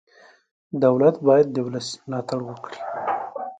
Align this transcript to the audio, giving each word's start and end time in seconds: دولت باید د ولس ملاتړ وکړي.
دولت 0.83 1.15
باید 1.27 1.47
د 1.51 1.57
ولس 1.65 1.87
ملاتړ 2.09 2.39
وکړي. 2.45 2.79